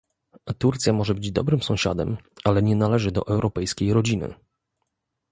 [0.57, 4.33] Turcja może być dobrym sąsiadem, ale nie należy do europejskiej rodziny